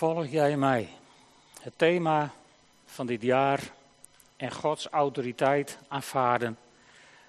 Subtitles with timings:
[0.00, 0.88] Volg jij mij?
[1.60, 2.32] Het thema
[2.86, 3.72] van dit jaar
[4.36, 6.58] en Gods autoriteit aanvaarden.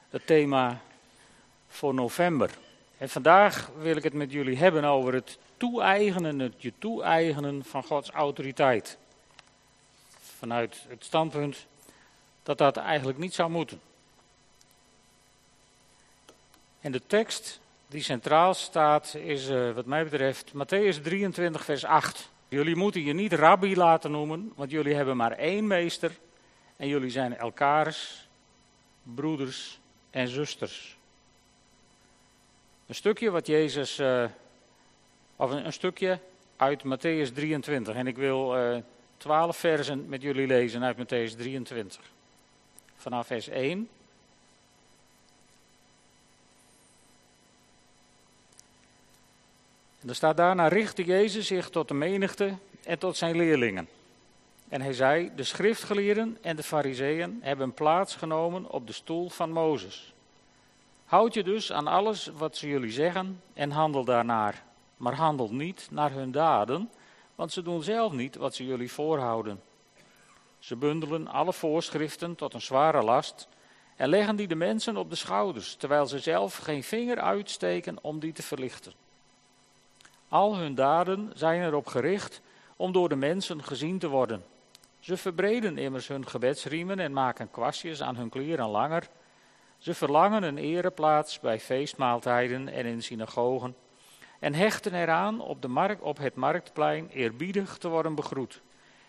[0.10, 0.82] Het thema
[1.68, 2.52] voor november.
[2.98, 7.84] En vandaag wil ik het met jullie hebben over het toe-eigenen, het je toe-eigenen van
[7.84, 8.98] Gods autoriteit.
[10.38, 11.66] Vanuit het standpunt
[12.44, 13.82] dat dat eigenlijk niet zou moeten.
[16.82, 22.30] En de tekst die centraal staat is, uh, wat mij betreft, Matthäus 23, vers 8.
[22.52, 26.12] Jullie moeten je niet rabbi laten noemen, want jullie hebben maar één meester
[26.76, 28.28] en jullie zijn elkaars
[29.04, 29.80] broeders
[30.10, 30.98] en zusters.
[32.88, 34.26] Een stukje wat Jezus, uh,
[35.36, 36.20] of een, een, stukje
[36.56, 37.96] uit Matthäus 23.
[37.96, 38.78] En ik wil uh,
[39.18, 42.02] twaalf versen met jullie lezen uit Matthäus 23.
[42.96, 43.90] Vanaf vers 1
[50.02, 53.88] En er staat daarna richtte Jezus zich tot de menigte en tot zijn leerlingen.
[54.70, 59.52] En hij zei, de schriftgeleerden en de fariseeën hebben plaats genomen op de stoel van
[59.52, 60.14] Mozes.
[61.06, 64.64] Houd je dus aan alles wat ze jullie zeggen en handel daarnaar.
[64.98, 66.90] Maar handel niet naar hun daden,
[67.36, 69.62] want ze doen zelf niet wat ze jullie voorhouden.
[70.60, 73.48] Ze bundelen alle voorschriften tot een zware last
[73.96, 78.20] en leggen die de mensen op de schouders, terwijl ze zelf geen vinger uitsteken om
[78.20, 78.94] die te verlichten.
[80.32, 82.42] Al hun daden zijn erop gericht
[82.76, 84.44] om door de mensen gezien te worden.
[85.00, 89.08] Ze verbreden immers hun gebedsriemen en maken kwastjes aan hun kleren langer.
[89.78, 93.76] Ze verlangen een ereplaats bij feestmaaltijden en in synagogen
[94.40, 98.62] en hechten eraan op, de markt, op het marktplein eerbiedig te worden begroet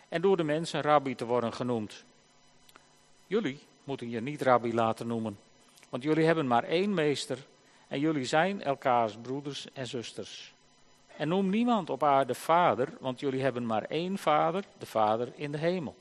[0.08, 2.04] en door de mensen rabbi te worden genoemd.
[3.26, 5.38] Jullie moeten je niet rabbi laten noemen,
[5.88, 7.38] want jullie hebben maar één meester
[7.88, 10.54] en jullie zijn elkaars broeders en zusters.
[11.16, 15.52] En noem niemand op aarde vader, want jullie hebben maar één vader, de vader in
[15.52, 15.96] de hemel.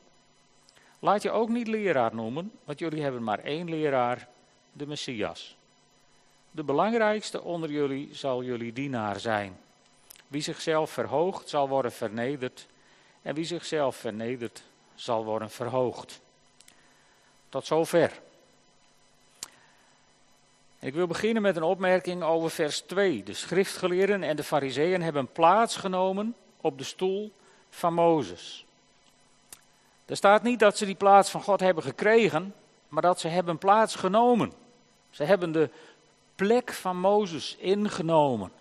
[1.00, 4.28] Laat je ook niet leraar noemen, want jullie hebben maar één leraar,
[4.74, 5.56] de Messias.
[6.52, 9.58] De belangrijkste onder jullie zal jullie dienaar zijn.
[10.28, 12.68] Wie zichzelf verhoogt, zal worden vernederd.
[13.22, 14.64] En wie zichzelf vernedert,
[14.96, 16.22] zal worden verhoogd.
[17.50, 18.22] Tot zover.
[20.82, 23.24] Ik wil beginnen met een opmerking over vers 2.
[23.24, 27.32] De schriftgeleerden en de fariseeën hebben plaatsgenomen op de stoel
[27.70, 28.66] van Mozes.
[30.06, 32.56] Er staat niet dat ze die plaats van God hebben gekregen,
[32.88, 34.54] maar dat ze hebben plaatsgenomen.
[35.10, 35.70] Ze hebben de
[36.36, 38.52] plek van Mozes ingenomen.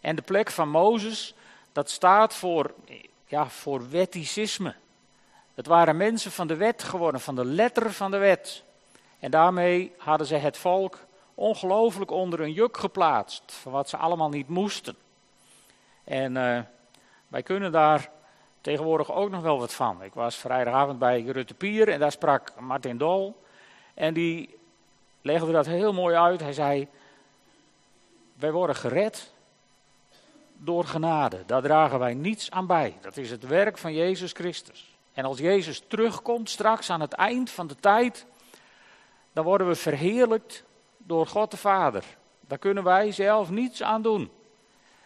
[0.00, 1.34] En de plek van Mozes,
[1.72, 2.74] dat staat voor,
[3.26, 4.74] ja, voor wetticisme.
[5.54, 8.62] Het waren mensen van de wet geworden, van de letter van de wet.
[9.18, 11.08] En daarmee hadden ze het volk
[11.40, 13.42] ongelooflijk onder een juk geplaatst.
[13.46, 14.96] Van wat ze allemaal niet moesten.
[16.04, 16.60] En uh,
[17.28, 18.10] wij kunnen daar
[18.60, 20.02] tegenwoordig ook nog wel wat van.
[20.02, 23.42] Ik was vrijdagavond bij Rutte Pier en daar sprak Martin Dol.
[23.94, 24.58] En die
[25.22, 26.40] legde dat heel mooi uit.
[26.40, 26.88] Hij zei:
[28.32, 29.32] Wij worden gered
[30.56, 31.42] door genade.
[31.46, 32.96] Daar dragen wij niets aan bij.
[33.00, 34.94] Dat is het werk van Jezus Christus.
[35.12, 38.26] En als Jezus terugkomt straks aan het eind van de tijd,
[39.32, 40.64] dan worden we verheerlijkt
[41.06, 42.04] door God de Vader.
[42.40, 44.30] Daar kunnen wij zelf niets aan doen.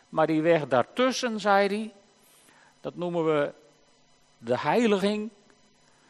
[0.08, 1.92] Maar die weg daartussen, zei hij,
[2.80, 3.52] dat noemen we
[4.38, 5.30] de heiliging.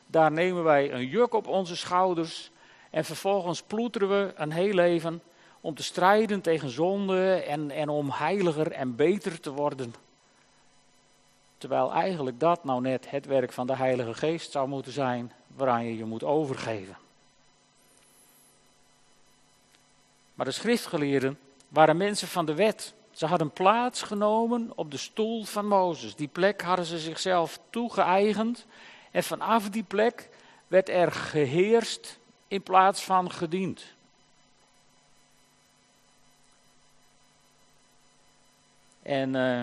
[0.07, 2.51] Daar nemen wij een juk op onze schouders
[2.91, 5.23] en vervolgens ploeteren we een heel leven
[5.61, 9.95] om te strijden tegen zonde en, en om heiliger en beter te worden.
[11.59, 15.85] Terwijl eigenlijk dat nou net het werk van de Heilige Geest zou moeten zijn waaraan
[15.85, 16.97] je je moet overgeven.
[20.35, 22.95] Maar de schriftgeleerden waren mensen van de wet.
[23.11, 26.15] Ze hadden plaats genomen op de stoel van Mozes.
[26.15, 28.67] Die plek hadden ze zichzelf toegeëigend.
[29.11, 30.29] En vanaf die plek
[30.67, 32.19] werd er geheerst
[32.49, 33.85] in plaats van gediend.
[39.03, 39.63] En uh,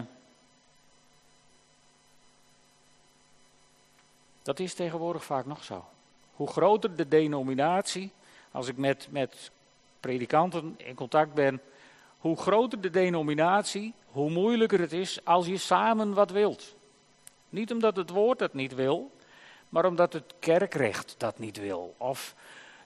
[4.42, 5.86] dat is tegenwoordig vaak nog zo.
[6.36, 8.12] Hoe groter de denominatie,
[8.52, 9.52] als ik met, met
[10.02, 11.62] predikanten in contact ben,
[12.18, 16.76] hoe groter de denominatie, hoe moeilijker het is als je samen wat wilt.
[17.50, 19.12] Niet omdat het woord dat niet wil,
[19.70, 21.96] maar omdat het kerkrecht dat niet wil.
[21.98, 22.36] Of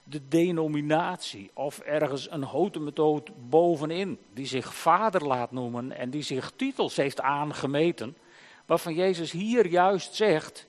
[0.04, 6.52] de denominatie, of ergens een hotemetoot bovenin, die zich vader laat noemen en die zich
[6.56, 8.16] titels heeft aangemeten,
[8.66, 10.66] waarvan Jezus hier juist zegt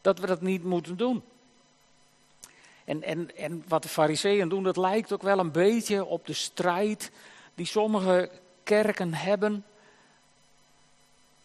[0.00, 1.22] dat we dat niet moeten doen.
[2.88, 6.32] En, en, en wat de fariseeën doen, dat lijkt ook wel een beetje op de
[6.32, 7.10] strijd
[7.54, 8.30] die sommige
[8.62, 9.64] kerken hebben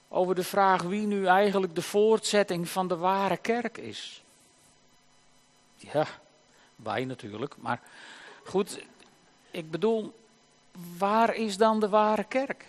[0.08, 4.24] over de vraag wie nu eigenlijk de voortzetting van de ware kerk is.
[5.76, 6.08] Ja,
[6.76, 7.82] wij natuurlijk, maar
[8.46, 8.80] goed,
[9.52, 10.14] ik bedoel,
[10.98, 12.66] waar is dan de ware kerk?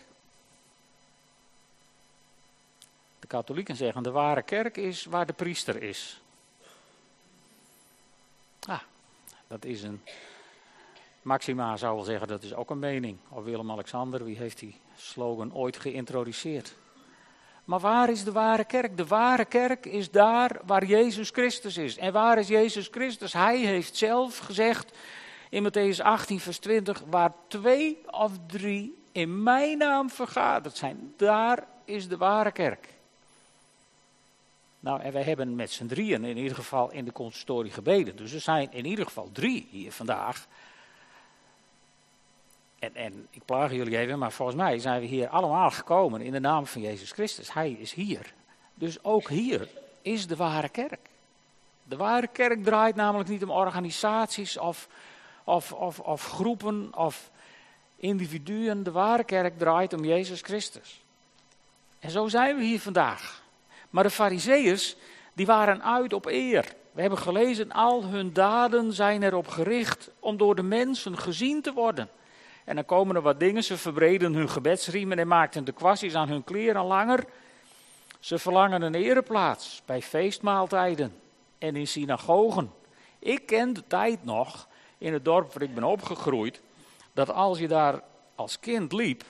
[3.21, 6.19] De katholieken zeggen de ware kerk is waar de priester is.
[8.67, 8.81] Ah,
[9.47, 10.01] dat is een.
[11.23, 13.19] Maxima zou wel zeggen dat is ook een mening.
[13.29, 16.75] Of Willem-Alexander, wie heeft die slogan ooit geïntroduceerd?
[17.65, 18.97] Maar waar is de ware kerk?
[18.97, 21.97] De ware kerk is daar waar Jezus Christus is.
[21.97, 23.33] En waar is Jezus Christus?
[23.33, 24.99] Hij heeft zelf gezegd
[25.51, 31.67] in Matthäus 18, vers 20: Waar twee of drie in mijn naam vergaderd zijn, daar
[31.85, 32.94] is de ware kerk.
[34.85, 38.17] Nou, en wij hebben met z'n drieën in ieder geval in de consistorie gebeden.
[38.17, 40.47] Dus er zijn in ieder geval drie hier vandaag.
[42.79, 46.33] En, en ik plaag jullie even, maar volgens mij zijn we hier allemaal gekomen in
[46.33, 47.53] de naam van Jezus Christus.
[47.53, 48.33] Hij is hier.
[48.75, 49.69] Dus ook hier
[50.03, 51.09] is de ware kerk.
[51.83, 54.89] De ware kerk draait namelijk niet om organisaties of,
[55.45, 57.31] of, of, of groepen of
[57.97, 58.83] individuen.
[58.83, 61.01] De ware kerk draait om Jezus Christus.
[61.99, 63.43] En zo zijn we hier vandaag.
[63.95, 64.97] Maar de Fariseeërs,
[65.33, 66.75] die waren uit op eer.
[66.93, 71.73] We hebben gelezen, al hun daden zijn erop gericht om door de mensen gezien te
[71.73, 72.09] worden.
[72.65, 76.29] En dan komen er wat dingen, ze verbreden hun gebedsriemen en maakten de kwastjes aan
[76.29, 77.25] hun kleren langer.
[78.19, 81.15] Ze verlangen een ereplaats bij feestmaaltijden
[81.59, 82.73] en in synagogen.
[83.19, 84.69] Ik ken de tijd nog,
[84.99, 86.61] in het dorp waar ik ben opgegroeid,
[87.13, 88.03] dat als je daar
[88.35, 89.25] als kind liep,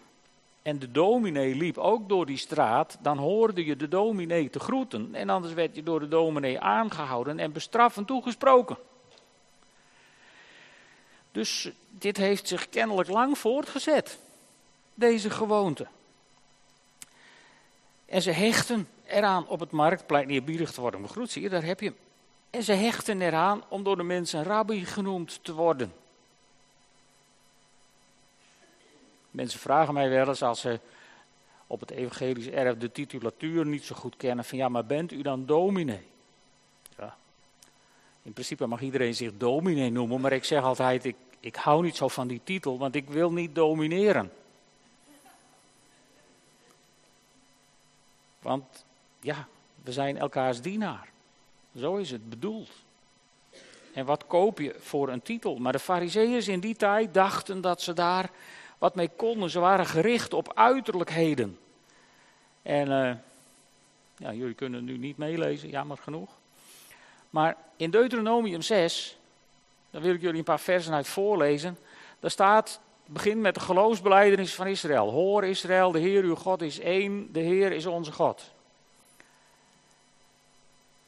[0.65, 5.15] en de dominee liep ook door die straat, dan hoorde je de dominee te groeten.
[5.15, 8.77] En anders werd je door de dominee aangehouden en bestraffend toegesproken.
[11.33, 14.19] Dus dit heeft zich kennelijk lang voortgezet,
[14.95, 15.87] deze gewoonte.
[18.07, 21.31] En ze hechten eraan op het marktplein eerbiedig te worden begroet.
[21.31, 21.93] Zie je, daar heb je.
[22.51, 25.93] En ze hechten eraan om door de mensen rabbi genoemd te worden.
[29.35, 30.81] Mensen vragen mij wel eens als ze
[31.67, 35.23] op het evangelisch erf de titulatuur niet zo goed kennen: van ja, maar bent u
[35.23, 36.07] dan dominee?
[36.99, 37.17] Ja.
[38.23, 41.97] In principe mag iedereen zich dominee noemen, maar ik zeg altijd: ik, ik hou niet
[41.97, 44.33] zo van die titel, want ik wil niet domineren.
[48.39, 48.85] Want
[49.21, 49.49] ja,
[49.83, 51.09] we zijn elkaars dienaar.
[51.77, 52.71] Zo is het bedoeld.
[53.95, 55.57] En wat koop je voor een titel?
[55.57, 58.31] Maar de Farizeeërs in die tijd dachten dat ze daar
[58.79, 59.51] wat mee konden.
[59.51, 61.59] Ze waren gericht op uiterlijkheden.
[62.63, 63.13] En uh,
[64.17, 66.31] ja, jullie kunnen nu niet meelezen, jammer genoeg.
[67.31, 69.17] Maar in Deuteronomium 6,
[69.91, 71.79] daar wil ik jullie een paar versen uit voorlezen.
[72.21, 75.11] Daar staat, begin met de geloofsbeleidenis van Israël.
[75.11, 78.53] Hoor Israël, de Heer uw God is één, de Heer is onze God.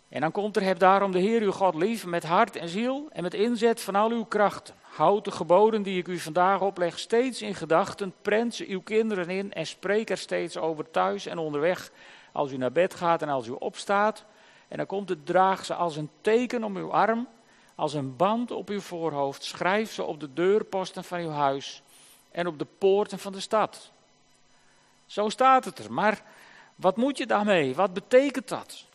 [0.09, 3.09] En dan komt er, heb daarom de Heer uw God lief met hart en ziel
[3.13, 4.75] en met inzet van al uw krachten.
[4.97, 9.29] Houd de geboden die ik u vandaag opleg steeds in gedachten, prent ze uw kinderen
[9.29, 11.91] in en spreek er steeds over thuis en onderweg
[12.33, 14.25] als u naar bed gaat en als u opstaat.
[14.69, 17.29] En dan komt het, draag ze als een teken om uw arm,
[17.75, 19.45] als een band op uw voorhoofd.
[19.45, 21.83] Schrijf ze op de deurposten van uw huis
[22.31, 23.91] en op de poorten van de stad.
[25.07, 25.93] Zo staat het er.
[25.93, 26.23] Maar
[26.75, 27.75] wat moet je daarmee?
[27.75, 28.86] Wat betekent dat?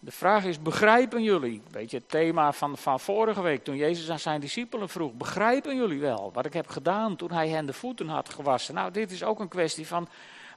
[0.00, 1.62] De vraag is, begrijpen jullie?
[1.70, 5.76] Weet je, het thema van, van vorige week, toen Jezus aan zijn discipelen vroeg, begrijpen
[5.76, 8.74] jullie wel wat ik heb gedaan toen hij hen de voeten had gewassen?
[8.74, 10.08] Nou, dit is ook een kwestie van,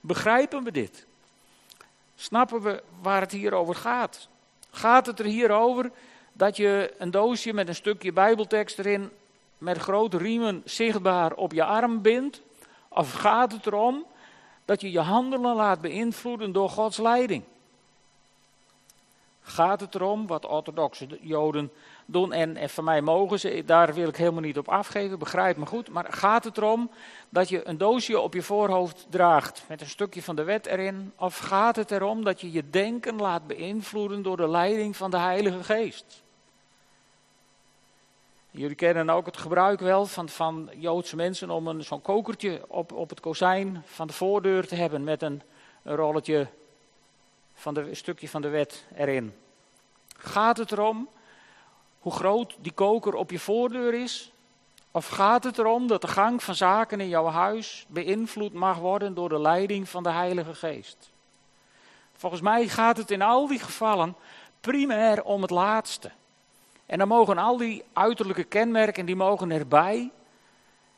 [0.02, 1.06] begrijpen we dit?
[2.16, 4.28] Snappen we waar het hier over gaat?
[4.72, 5.92] Gaat het er hier over
[6.34, 9.10] dat je een doosje met een stukje bijbeltekst erin
[9.58, 12.42] met grote riemen zichtbaar op je arm bindt?
[12.88, 14.06] Of gaat het erom
[14.66, 17.44] dat je je handelen laat beïnvloeden door Gods leiding?
[19.42, 21.72] Gaat het erom, wat orthodoxe Joden
[22.06, 22.34] doen.
[22.34, 25.66] En, en van mij mogen ze, daar wil ik helemaal niet op afgeven, begrijp me
[25.66, 25.90] goed.
[25.90, 26.92] Maar gaat het erom
[27.30, 31.14] dat je een doosje op je voorhoofd draagt met een stukje van de wet erin?
[31.18, 35.18] Of gaat het erom dat je je denken laat beïnvloeden door de leiding van de
[35.18, 36.24] Heilige Geest?
[38.54, 43.10] Jullie kennen ook het gebruik wel van, van Joodse mensen om zo'n kokertje op, op
[43.10, 45.42] het kozijn van de voordeur te hebben met een,
[45.84, 46.48] een rolletje
[47.62, 49.34] van de, stukje van de wet erin.
[50.18, 51.10] Gaat het erom
[52.00, 54.32] hoe groot die koker op je voordeur is?
[54.92, 59.14] Of gaat het erom dat de gang van zaken in jouw huis beïnvloed mag worden
[59.14, 61.10] door de leiding van de Heilige Geest?
[62.14, 64.16] Volgens mij gaat het in al die gevallen
[64.60, 66.12] primair om het laatste.
[66.86, 70.12] En dan mogen al die uiterlijke kenmerken, die mogen erbij.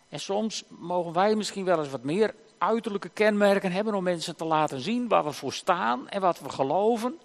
[0.09, 4.45] En soms mogen wij misschien wel eens wat meer uiterlijke kenmerken hebben om mensen te
[4.45, 7.19] laten zien waar we voor staan en wat we geloven.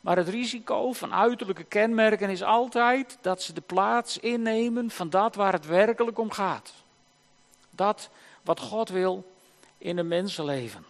[0.00, 5.34] Maar het risico van uiterlijke kenmerken is altijd dat ze de plaats innemen van dat
[5.34, 6.72] waar het werkelijk om gaat.
[7.70, 8.10] Dat
[8.42, 9.32] wat God wil
[9.78, 10.84] in een mensenleven.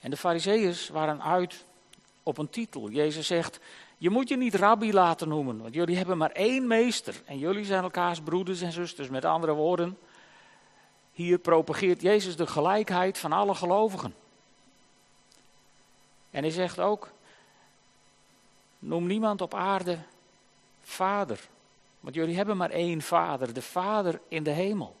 [0.00, 1.64] En de fariseeërs waren uit
[2.22, 2.90] op een titel.
[2.90, 3.60] Jezus zegt,
[3.98, 7.22] je moet je niet rabbi laten noemen, want jullie hebben maar één meester.
[7.24, 9.08] En jullie zijn elkaars broeders en zusters.
[9.08, 9.98] Met andere woorden,
[11.18, 14.14] hier propageert Jezus de gelijkheid van alle gelovigen.
[16.30, 17.10] En hij zegt ook,
[18.78, 19.98] noem niemand op aarde
[20.82, 21.48] vader.
[22.00, 24.96] Want jullie hebben maar één vader, de vader in de hemel.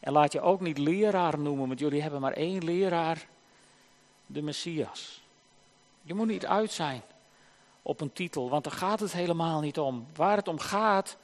[0.00, 3.26] En laat je ook niet leraar noemen, want jullie hebben maar één leraar,
[4.26, 5.22] de Messias.
[6.02, 7.02] Je moet niet uit zijn
[7.82, 10.06] op een titel, want daar gaat het helemaal niet om.
[10.16, 11.16] Waar het om gaat,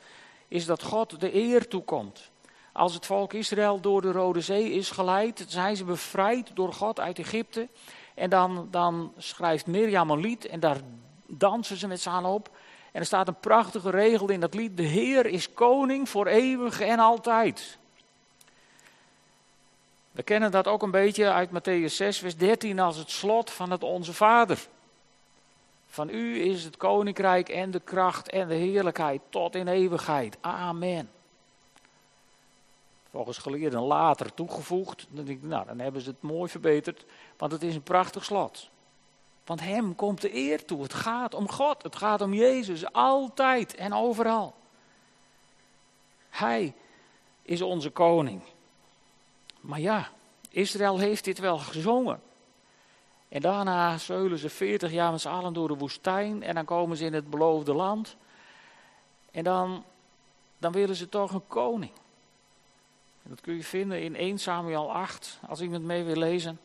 [0.48, 2.30] is dat God de eer toekomt.
[2.78, 7.00] Als het volk Israël door de Rode Zee is geleid, zijn ze bevrijd door God
[7.00, 7.68] uit Egypte.
[8.14, 10.76] En dan, dan schrijft Mirjam een lied en daar
[11.26, 12.50] dansen ze met z'n allen op.
[12.92, 16.80] En er staat een prachtige regel in dat lied: De Heer is koning voor eeuwig
[16.80, 17.78] en altijd.
[20.10, 23.70] We kennen dat ook een beetje uit Matthäus 6, vers 13 als het slot van
[23.70, 24.66] het Onze Vader.
[25.86, 30.36] Van u is het koninkrijk en de kracht en de heerlijkheid tot in eeuwigheid.
[30.40, 31.17] Amen.
[33.18, 35.06] Volgens geleerden later toegevoegd.
[35.10, 37.04] Dan denk ik, nou, dan hebben ze het mooi verbeterd.
[37.36, 38.70] Want het is een prachtig slot.
[39.44, 40.82] Want hem komt de eer toe.
[40.82, 41.82] Het gaat om God.
[41.82, 42.92] Het gaat om Jezus.
[42.92, 44.54] Altijd en overal.
[46.30, 46.74] Hij
[47.42, 48.42] is onze koning.
[49.60, 50.08] Maar ja,
[50.50, 52.20] Israël heeft dit wel gezongen.
[53.28, 56.42] En daarna zeulen ze 40 jaar met z'n allen door de woestijn.
[56.42, 58.16] En dan komen ze in het beloofde land.
[59.30, 59.84] En dan,
[60.58, 61.92] dan willen ze toch een koning.
[63.28, 66.60] Dat kun je vinden in 1 Samuel 8, als iemand mee wil lezen.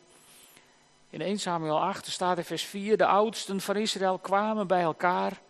[1.10, 5.40] In 1 Samuel 8 staat in vers 4: De oudsten van Israël kwamen bij elkaar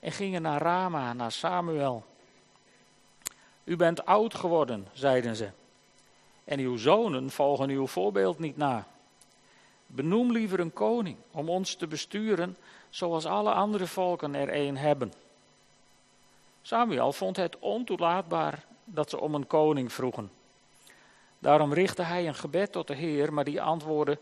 [0.00, 2.04] en gingen naar Rama, naar Samuel.
[3.64, 5.50] U bent oud geworden, zeiden ze.
[6.44, 8.86] En uw zonen volgen uw voorbeeld niet na.
[9.86, 12.56] Benoem liever een koning om ons te besturen
[12.90, 15.12] zoals alle andere volken er een hebben.
[16.62, 20.30] Samuel vond het ontoelaatbaar dat ze om een koning vroegen.
[21.38, 24.18] Daarom richtte hij een gebed tot de Heer, maar die antwoordde: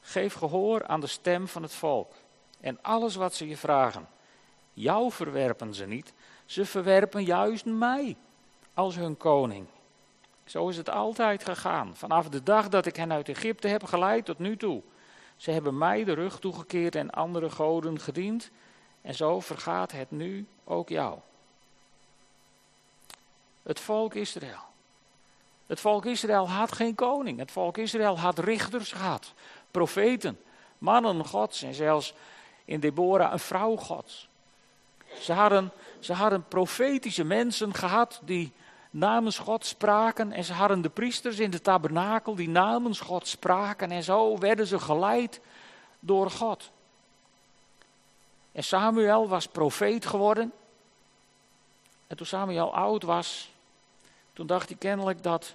[0.00, 2.12] Geef gehoor aan de stem van het volk
[2.62, 4.08] en alles wat ze je vragen.
[4.72, 6.12] Jou verwerpen ze niet,
[6.44, 8.16] ze verwerpen juist mij
[8.74, 9.66] als hun koning.
[10.44, 14.24] Zo is het altijd gegaan, vanaf de dag dat ik hen uit Egypte heb geleid
[14.24, 14.82] tot nu toe.
[15.36, 18.50] Ze hebben mij de rug toegekeerd en andere goden gediend,
[19.00, 21.18] en zo vergaat het nu ook jou.
[23.62, 24.71] Het volk Israël.
[25.72, 27.38] Het volk Israël had geen koning.
[27.38, 29.32] Het volk Israël had richters gehad,
[29.70, 30.40] profeten,
[30.78, 32.14] mannen gods en zelfs
[32.64, 34.28] in Deborah een vrouw gods.
[35.20, 38.52] Ze hadden, ze hadden profetische mensen gehad die
[38.90, 40.32] namens God spraken.
[40.32, 43.90] En ze hadden de priesters in de tabernakel die namens God spraken.
[43.90, 45.40] En zo werden ze geleid
[46.00, 46.70] door God.
[48.52, 50.52] En Samuel was profeet geworden.
[52.06, 53.50] En toen Samuel oud was,
[54.32, 55.54] toen dacht hij kennelijk dat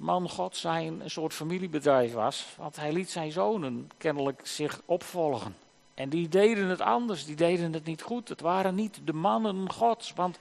[0.00, 2.46] man God zijn een soort familiebedrijf was.
[2.56, 5.56] Want hij liet zijn zonen kennelijk zich opvolgen.
[5.94, 8.28] En die deden het anders, die deden het niet goed.
[8.28, 10.12] Het waren niet de mannen Gods.
[10.12, 10.38] Want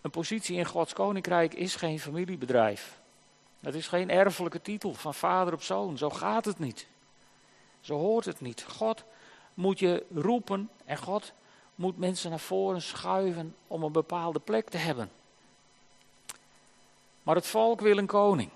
[0.00, 3.00] een positie in Gods koninkrijk is geen familiebedrijf.
[3.60, 5.98] Het is geen erfelijke titel van vader op zoon.
[5.98, 6.86] Zo gaat het niet.
[7.80, 8.64] Zo hoort het niet.
[8.68, 9.04] God
[9.54, 11.32] moet je roepen en God
[11.74, 15.10] moet mensen naar voren schuiven om een bepaalde plek te hebben.
[17.22, 18.50] Maar het volk wil een koning.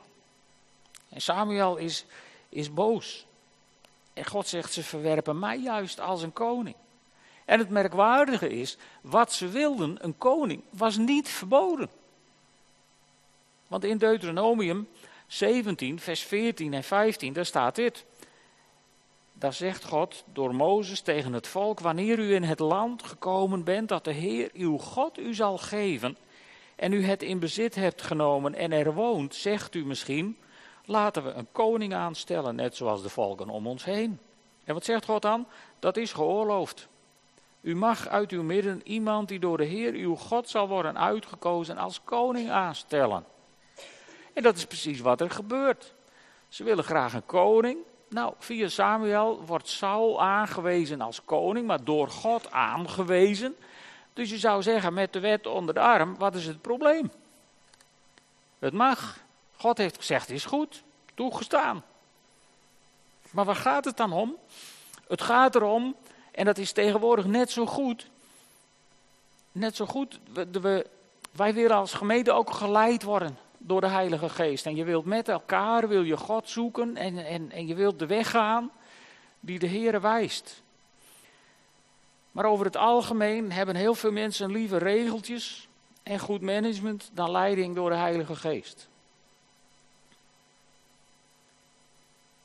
[1.08, 2.04] En Samuel is,
[2.48, 3.26] is boos.
[4.12, 6.76] En God zegt, ze verwerpen mij juist als een koning.
[7.44, 11.88] En het merkwaardige is, wat ze wilden, een koning, was niet verboden.
[13.66, 14.88] Want in Deuteronomium
[15.26, 18.04] 17, vers 14 en 15, daar staat dit.
[19.32, 23.88] Daar zegt God door Mozes tegen het volk: Wanneer u in het land gekomen bent
[23.88, 26.16] dat de Heer uw God u zal geven,
[26.76, 30.38] en u het in bezit hebt genomen en er woont, zegt u misschien:
[30.84, 34.18] Laten we een koning aanstellen, net zoals de volken om ons heen.
[34.64, 35.46] En wat zegt God dan?
[35.78, 36.88] Dat is geoorloofd.
[37.60, 41.76] U mag uit uw midden iemand die door de Heer uw God zal worden uitgekozen
[41.76, 43.24] als koning aanstellen.
[44.32, 45.94] En dat is precies wat er gebeurt.
[46.48, 47.78] Ze willen graag een koning.
[48.08, 53.56] Nou, via Samuel wordt Saul aangewezen als koning, maar door God aangewezen.
[54.16, 57.10] Dus je zou zeggen, met de wet onder de arm, wat is het probleem?
[58.58, 59.18] Het mag.
[59.56, 60.82] God heeft gezegd, is goed,
[61.14, 61.84] toegestaan.
[63.30, 64.36] Maar waar gaat het dan om?
[65.08, 65.96] Het gaat erom,
[66.32, 68.10] en dat is tegenwoordig net zo goed.
[69.52, 70.20] Net zo goed,
[71.32, 74.66] wij willen als gemeente ook geleid worden door de Heilige Geest.
[74.66, 78.06] En je wilt met elkaar, wil je God zoeken en, en, en je wilt de
[78.06, 78.70] weg gaan
[79.40, 80.62] die de Heer wijst.
[82.36, 85.68] Maar over het algemeen hebben heel veel mensen liever regeltjes
[86.02, 88.88] en goed management dan leiding door de Heilige Geest.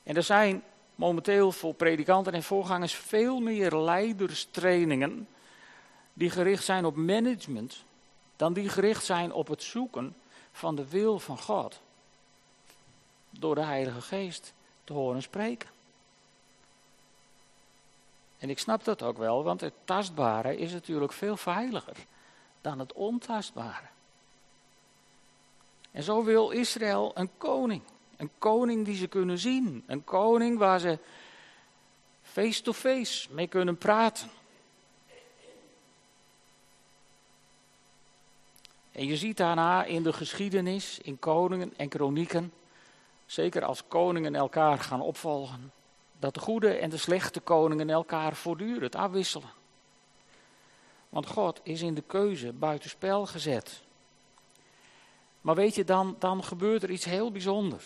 [0.04, 0.64] En er zijn
[0.96, 5.28] momenteel voor predikanten en voorgangers veel meer leiderstrainingen
[6.14, 7.84] die gericht zijn op management
[8.36, 10.16] dan die gericht zijn op het zoeken
[10.52, 11.80] van de wil van God.
[13.30, 15.70] Door de Heilige Geest te horen spreken.
[18.42, 21.96] En ik snap dat ook wel, want het tastbare is natuurlijk veel veiliger
[22.62, 23.86] dan het ontastbare.
[25.92, 27.82] En zo wil Israël een koning.
[28.18, 29.84] Een koning die ze kunnen zien.
[29.88, 31.00] Een koning waar ze
[32.24, 34.30] face-to-face mee kunnen praten.
[38.92, 42.54] En je ziet daarna in de geschiedenis, in koningen en kronieken,
[43.26, 45.72] zeker als koningen elkaar gaan opvolgen,
[46.22, 49.50] dat de goede en de slechte koningen elkaar voortdurend afwisselen.
[51.10, 53.82] Want God is in de keuze buitenspel gezet.
[55.42, 57.86] Maar weet je, dan, dan gebeurt er iets heel bijzonders.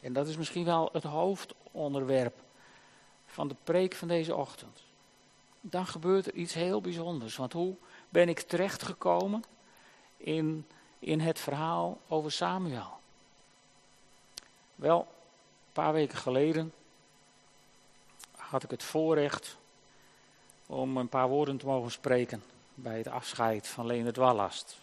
[0.00, 2.38] En dat is misschien wel het hoofdonderwerp
[3.26, 4.82] van de preek van deze ochtend.
[5.60, 7.36] Dan gebeurt er iets heel bijzonders.
[7.36, 7.74] Want hoe
[8.08, 9.44] ben ik terechtgekomen
[10.16, 10.66] in,
[10.98, 12.98] in het verhaal over Samuel?
[14.74, 16.72] Wel, een paar weken geleden
[18.50, 19.56] had ik het voorrecht
[20.66, 22.42] om een paar woorden te mogen spreken
[22.74, 24.78] bij het afscheid van Leonard Wallast.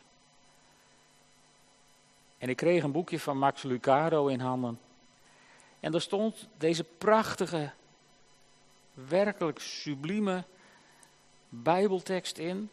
[2.37, 4.79] En ik kreeg een boekje van Max Lucado in handen.
[5.79, 7.71] En daar stond deze prachtige,
[8.93, 10.43] werkelijk sublieme
[11.49, 12.69] Bijbeltekst in.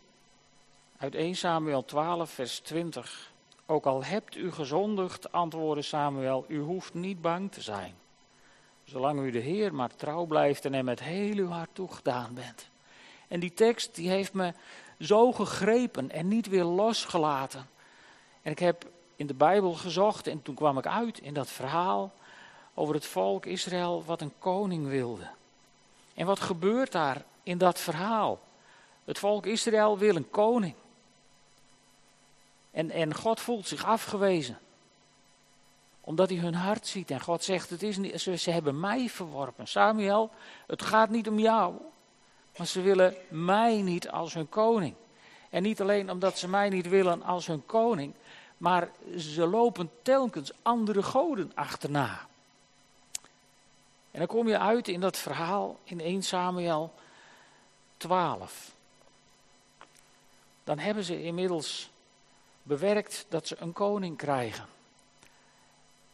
[0.97, 3.33] Uit 1 Samuel 12, vers 20.
[3.67, 7.95] Ook al hebt u gezondigd, antwoordde Samuel, u hoeft niet bang te zijn.
[8.85, 12.69] Zolang u de Heer maar trouw blijft en hem met heel uw hart toegedaan bent.
[13.29, 14.53] En die tekst die heeft me
[15.01, 17.69] zo gegrepen en niet weer losgelaten.
[18.43, 22.13] En ik heb in de Bijbel gezocht en toen kwam ik uit in dat verhaal
[22.75, 25.29] over het volk Israël wat een koning wilde.
[26.15, 28.41] En wat gebeurt daar in dat verhaal?
[29.05, 30.75] Het volk Israël wil een koning.
[32.71, 34.59] En, en God voelt zich afgewezen
[36.05, 37.11] omdat hij hun hart ziet.
[37.11, 39.69] En God zegt, het is niet, ze, ze hebben mij verworpen.
[39.69, 40.31] Samuel,
[40.67, 41.75] het gaat niet om jou.
[42.57, 44.95] Maar ze willen mij niet als hun koning.
[45.51, 48.15] En niet alleen omdat ze mij niet willen als hun koning.
[48.59, 52.27] Maar ze lopen telkens andere goden achterna.
[54.11, 56.95] En dan kom je uit in dat verhaal in 1 Samuel
[57.97, 58.73] 12.
[60.65, 61.91] Dan hebben ze inmiddels
[62.63, 64.74] bewerkt dat ze een koning krijgen.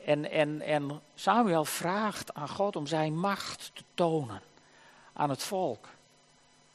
[0.05, 4.41] En, en, en Samuel vraagt aan God om zijn macht te tonen
[5.13, 5.89] aan het volk.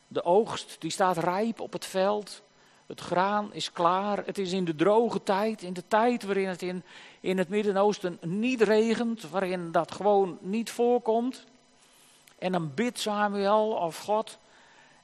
[0.07, 2.41] De oogst die staat rijp op het veld.
[2.85, 4.25] Het graan is klaar.
[4.25, 6.83] Het is in de droge tijd, in de tijd waarin het in,
[7.19, 11.45] in het Midden-Oosten niet regent, waarin dat gewoon niet voorkomt.
[12.39, 14.37] En dan bidt Samuel of God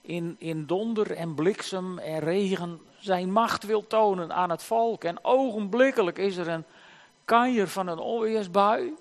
[0.02, 5.04] in, in donder en bliksem en regen zijn macht wil tonen aan het volk.
[5.04, 6.66] En ogenblikkelijk is er een
[7.26, 8.94] kanjer van een onweersbui.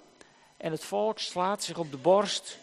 [0.57, 2.59] En het volk slaat zich op de borst.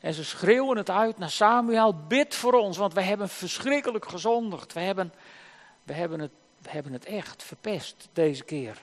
[0.00, 4.72] En ze schreeuwen het uit naar Samuel: bid voor ons, want wij hebben verschrikkelijk gezondigd.
[4.72, 5.12] We hebben,
[5.82, 8.82] we hebben, het, we hebben het echt verpest deze keer.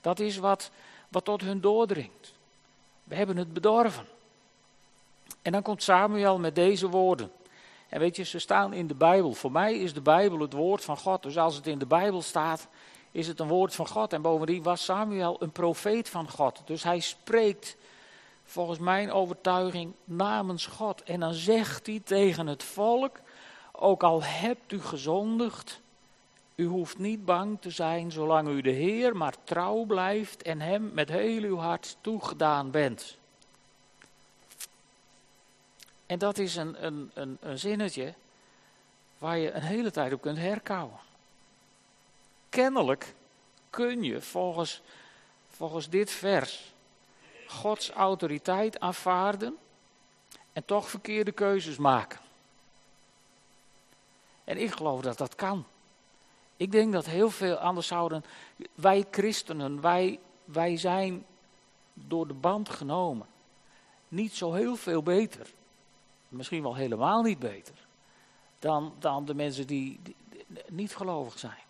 [0.00, 0.70] Dat is wat,
[1.08, 2.32] wat tot hun doordringt.
[3.04, 4.06] We hebben het bedorven.
[5.42, 7.32] En dan komt Samuel met deze woorden.
[7.88, 9.32] En weet je, ze staan in de Bijbel.
[9.32, 11.22] Voor mij is de Bijbel het woord van God.
[11.22, 12.68] Dus als het in de Bijbel staat,
[13.12, 14.12] is het een woord van God.
[14.12, 16.62] En bovendien was Samuel een profeet van God.
[16.64, 17.76] Dus hij spreekt
[18.44, 21.02] volgens mijn overtuiging namens God.
[21.02, 23.20] En dan zegt hij tegen het volk,
[23.72, 25.80] ook al hebt u gezondigd,
[26.54, 30.90] u hoeft niet bang te zijn zolang u de Heer maar trouw blijft en hem
[30.94, 33.16] met heel uw hart toegedaan bent.
[36.06, 38.14] En dat is een, een, een, een zinnetje
[39.18, 41.06] waar je een hele tijd op kunt herkouwen
[42.48, 43.14] kennelijk
[43.70, 44.82] kun je volgens,
[45.48, 46.72] volgens dit vers
[47.46, 49.56] Gods autoriteit aanvaarden
[50.52, 52.20] en toch verkeerde keuzes maken.
[54.44, 55.64] En ik geloof dat dat kan.
[56.56, 58.24] Ik denk dat heel veel anders zouden.
[58.74, 61.26] Wij christenen, wij, wij zijn
[61.94, 63.26] door de band genomen.
[64.08, 65.46] Niet zo heel veel beter.
[66.28, 67.74] Misschien wel helemaal niet beter.
[68.58, 70.16] Dan, dan de mensen die, die
[70.68, 71.66] niet gelovig zijn.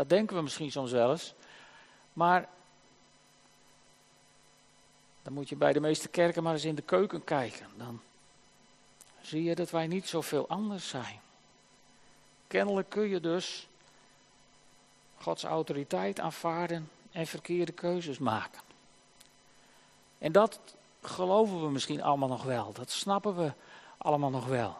[0.00, 1.34] Dat denken we misschien soms wel eens.
[2.12, 2.48] Maar
[5.22, 7.66] dan moet je bij de meeste kerken maar eens in de keuken kijken.
[7.76, 8.00] Dan
[9.20, 11.20] zie je dat wij niet zoveel anders zijn.
[12.46, 13.68] Kennelijk kun je dus
[15.18, 18.60] Gods autoriteit aanvaarden en verkeerde keuzes maken.
[20.18, 20.60] En dat
[21.02, 22.72] geloven we misschien allemaal nog wel.
[22.72, 23.52] Dat snappen we
[23.98, 24.76] allemaal nog wel.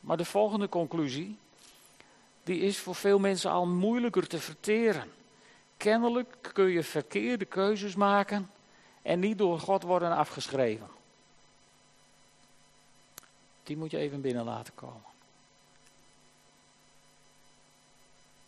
[0.00, 1.38] Maar de volgende conclusie,
[2.48, 5.12] die is voor veel mensen al moeilijker te verteren.
[5.76, 8.50] Kennelijk kun je verkeerde keuzes maken
[9.02, 10.88] en niet door God worden afgeschreven.
[13.62, 15.02] Die moet je even binnen laten komen.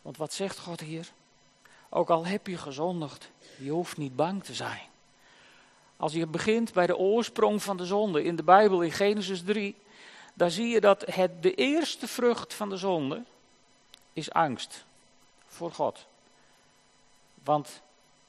[0.02, 1.08] Want wat zegt God hier?
[1.88, 4.88] Ook al heb je gezondigd, je hoeft niet bang te zijn.
[5.96, 9.76] Als je begint bij de oorsprong van de zonde in de Bijbel in Genesis 3,
[10.34, 13.22] dan zie je dat het, de eerste vrucht van de zonde
[14.12, 14.84] is angst
[15.46, 16.06] voor God.
[17.44, 17.80] Want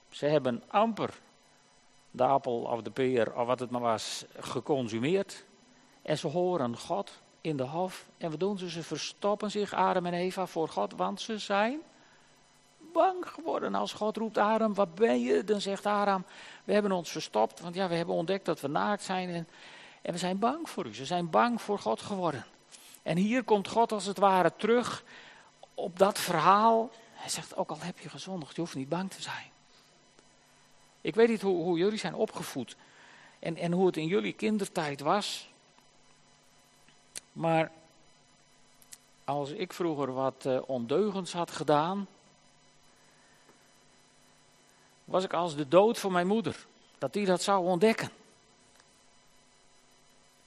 [0.10, 1.14] ze hebben amper
[2.12, 5.44] de appel of de peer of wat het maar was geconsumeerd.
[6.02, 8.06] En ze horen God in de hof.
[8.18, 8.70] En wat doen ze?
[8.70, 11.82] Ze verstoppen zich, Adam en Eva, voor God, want ze zijn
[12.92, 13.76] bang geworden.
[13.76, 15.44] Als God roept, Adam, wat ben je?
[15.44, 16.24] Dan zegt Adam,
[16.64, 19.30] we hebben ons verstopt, want ja, we hebben ontdekt dat we naakt zijn.
[19.30, 19.48] En,
[20.02, 20.94] en we zijn bang voor u.
[20.94, 22.46] Ze zijn bang voor God geworden.
[23.04, 25.04] En hier komt God als het ware terug
[25.74, 26.90] op dat verhaal.
[27.14, 29.50] Hij zegt, ook al heb je gezondigd, je hoeft niet bang te zijn.
[31.02, 32.76] Ik weet niet hoe, jullie zijn opgevoed
[33.40, 35.50] en, en hoe het in jullie kindertijd was.
[37.32, 37.72] Maar
[39.24, 42.08] als ik vroeger wat uh, ondeugens had gedaan,
[45.06, 46.66] was ik als de dood van mijn moeder.
[46.98, 48.10] Dat die dat zou ontdekken.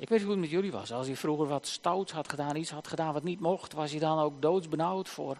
[0.04, 0.92] Ik weet niet hoe het met jullie was.
[0.92, 3.98] Als je vroeger wat stouts had gedaan, iets had gedaan wat niet mocht, was je
[3.98, 5.38] dan ook doodsbenauwd voor,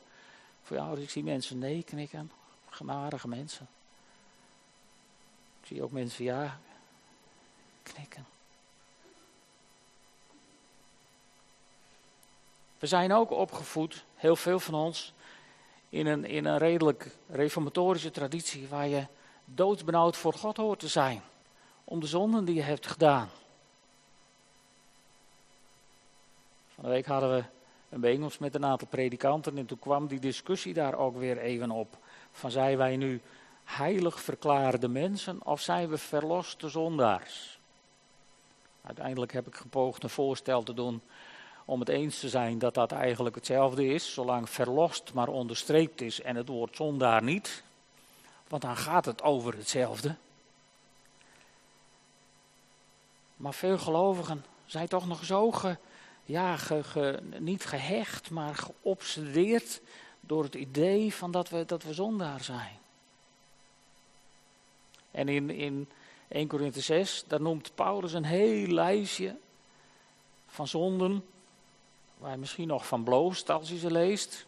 [0.63, 1.01] voor jou?
[1.01, 2.31] Ik zie mensen nee knikken.
[2.69, 3.69] Genadige mensen.
[5.61, 6.61] Ik zie ook mensen ja
[7.83, 8.27] knikken.
[12.79, 15.13] We zijn ook opgevoed, heel veel van ons,
[15.89, 19.07] in een, in een redelijk reformatorische traditie waar je
[19.45, 21.23] doodsbenauwd voor God hoort te zijn.
[21.85, 23.31] Om de zonden die je hebt gedaan.
[26.85, 27.45] De week hadden we
[27.89, 31.71] een bijeenkomst met een aantal predikanten en toen kwam die discussie daar ook weer even
[31.71, 31.97] op.
[32.33, 33.21] Van zijn wij nu
[33.65, 37.59] heilig verklaarde mensen of zijn we verloste zondaars?
[38.83, 41.01] Uiteindelijk heb ik gepoogd een voorstel te doen
[41.65, 46.21] om het eens te zijn dat dat eigenlijk hetzelfde is, zolang verlost maar onderstreept is
[46.21, 47.63] en het woord zondaar niet.
[48.49, 50.15] Want dan gaat het over hetzelfde.
[53.37, 55.77] Maar veel gelovigen zijn toch nog zo ge,
[56.25, 59.81] ja, ge, niet gehecht, maar geobsedeerd
[60.21, 62.79] door het idee van dat we, dat we zondaar zijn.
[65.11, 65.89] En in, in
[66.29, 69.37] 1 Korinthe 6, daar noemt Paulus een heel lijstje
[70.47, 71.25] van zonden,
[72.19, 74.47] waar hij misschien nog van bloost als hij ze leest.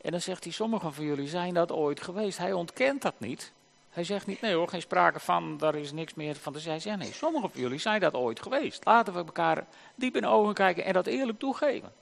[0.00, 2.38] En dan zegt hij, sommigen van jullie zijn dat ooit geweest.
[2.38, 3.52] Hij ontkent dat niet.
[3.92, 6.70] Hij zegt niet, nee hoor, geen sprake van, daar is niks meer van zeggen.
[6.70, 8.84] Hij zegt, nee, sommigen van jullie zijn dat ooit geweest.
[8.84, 11.92] Laten we elkaar diep in de ogen kijken en dat eerlijk toegeven.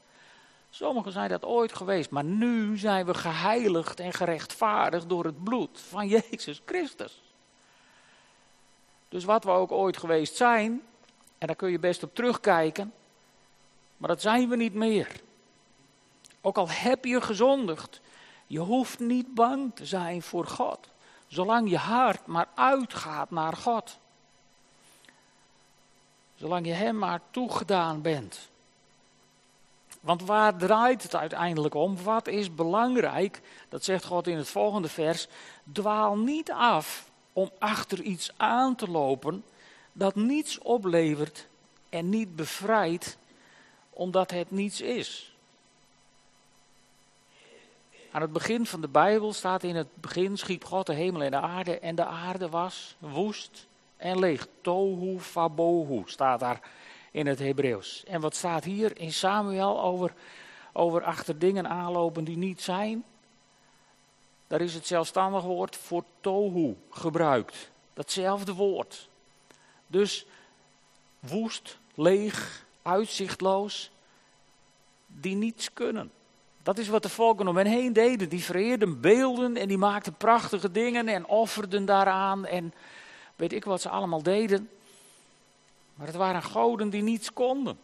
[0.70, 5.80] Sommigen zijn dat ooit geweest, maar nu zijn we geheiligd en gerechtvaardigd door het bloed
[5.88, 7.20] van Jezus Christus.
[9.08, 10.82] Dus wat we ook ooit geweest zijn,
[11.38, 12.92] en daar kun je best op terugkijken,
[13.96, 15.20] maar dat zijn we niet meer.
[16.40, 18.00] Ook al heb je gezondigd,
[18.46, 20.88] je hoeft niet bang te zijn voor God,
[21.30, 23.98] zolang je hart maar uitgaat naar God.
[26.36, 28.48] Zolang je Hem maar toegedaan bent.
[30.00, 32.02] Want waar draait het uiteindelijk om?
[32.02, 33.40] Wat is belangrijk?
[33.68, 35.28] Dat zegt God in het volgende vers.
[35.72, 39.44] Dwaal niet af om achter iets aan te lopen
[39.92, 41.46] dat niets oplevert
[41.88, 43.16] en niet bevrijdt,
[43.90, 45.29] omdat het niets is.
[48.12, 51.30] Aan het begin van de Bijbel staat in het begin schiep God de hemel en
[51.30, 54.46] de aarde en de aarde was woest en leeg.
[54.60, 56.60] Tohu vabohu staat daar
[57.10, 58.04] in het Hebreeuws.
[58.04, 60.14] En wat staat hier in Samuel over,
[60.72, 63.04] over achter dingen aanlopen die niet zijn?
[64.46, 67.70] Daar is het zelfstandig woord voor tohu gebruikt.
[67.94, 69.08] Datzelfde woord.
[69.86, 70.26] Dus
[71.18, 73.90] woest, leeg, uitzichtloos,
[75.06, 76.10] die niets kunnen.
[76.62, 78.28] Dat is wat de volken om hen heen deden.
[78.28, 82.46] Die vereerden beelden en die maakten prachtige dingen en offerden daaraan.
[82.46, 82.74] En
[83.36, 84.70] weet ik wat ze allemaal deden.
[85.94, 87.78] Maar het waren goden die niets konden.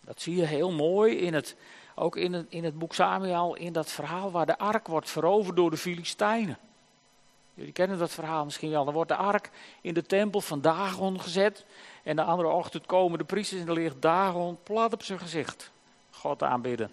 [0.00, 1.56] Dat zie je heel mooi in het,
[1.94, 5.56] ook in het, in het boek Samuel, in dat verhaal waar de ark wordt veroverd
[5.56, 6.58] door de Filistijnen.
[7.54, 8.84] Jullie kennen dat verhaal misschien wel.
[8.84, 11.64] Dan wordt de ark in de tempel van Dagon gezet.
[12.02, 15.70] En de andere ochtend komen de priesters en er ligt Dagon plat op zijn gezicht.
[16.10, 16.90] God aanbidden.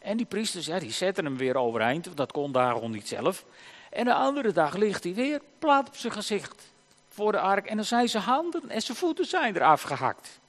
[0.00, 2.16] En die priesters, ja, die zetten hem weer overeind.
[2.16, 3.44] Dat kon Dagon niet zelf.
[3.90, 6.72] En de andere dag ligt hij weer plat op zijn gezicht
[7.08, 7.66] voor de ark.
[7.66, 10.40] En dan zijn zijn handen en zijn voeten zijn eraf gehakt.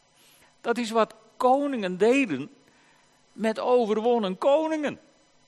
[0.62, 2.50] Dat is wat koningen deden
[3.34, 5.00] met overwonnen koningen.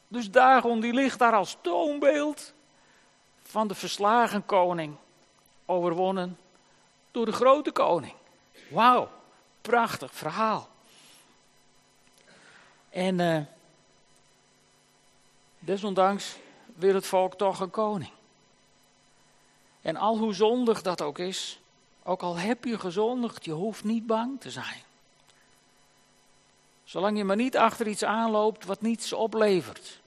[0.07, 2.53] Dus Dagon die ligt daar als toonbeeld
[3.43, 4.95] van de verslagen koning,
[5.65, 6.37] overwonnen
[7.11, 8.13] door de grote koning.
[8.69, 9.09] Wauw,
[9.61, 10.69] prachtig verhaal.
[12.89, 13.39] En uh,
[15.65, 16.35] desondanks
[16.75, 18.11] wil het volk toch een koning.
[19.81, 21.59] En al hoe zondig dat ook is,
[22.03, 24.81] ook al heb je gezondigd, je hoeft niet bang te zijn.
[26.83, 30.01] Zolang je maar niet achter iets aanloopt wat niets oplevert.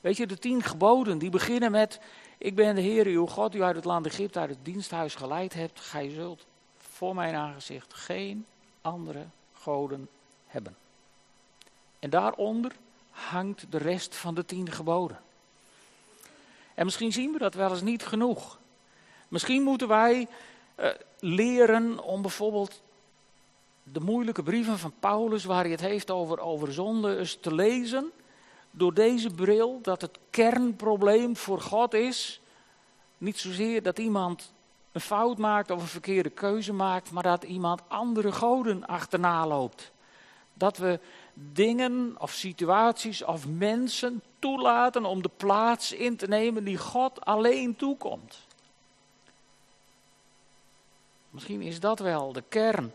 [0.00, 2.00] Weet je, de tien geboden die beginnen met:
[2.38, 5.54] Ik ben de Heer, uw God, u uit het land Egypte, uit het diensthuis geleid
[5.54, 5.80] hebt.
[5.80, 6.44] Gij zult
[6.78, 8.46] voor mijn aangezicht geen
[8.80, 10.08] andere goden
[10.46, 10.76] hebben.
[11.98, 12.72] En daaronder
[13.14, 15.20] hangt de rest van de tien geboden.
[16.74, 18.58] En misschien zien we dat wel eens niet genoeg.
[19.28, 20.28] Misschien moeten wij
[20.80, 20.86] uh,
[21.18, 22.82] leren om bijvoorbeeld
[23.82, 28.12] de moeilijke brieven van Paulus, waar hij het heeft over, over zonde, eens te lezen.
[28.70, 32.40] Door deze bril dat het kernprobleem voor God is.
[33.18, 34.52] Niet zozeer dat iemand
[34.92, 39.92] een fout maakt of een verkeerde keuze maakt, maar dat iemand andere goden achterna loopt.
[40.52, 41.00] Dat we
[41.34, 47.76] dingen of situaties of mensen toelaten om de plaats in te nemen die God alleen
[47.76, 48.38] toekomt.
[51.30, 52.92] Misschien is dat wel de kern